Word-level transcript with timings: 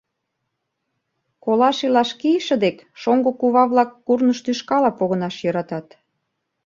Колаш-илаш 1.43 2.09
кийыше 2.19 2.55
дек 2.63 2.77
шоҥго 3.01 3.31
кува-влак 3.39 3.89
курныж 4.05 4.37
тӱшкала 4.45 4.91
погынаш 4.97 5.35
йӧратат. 5.43 5.87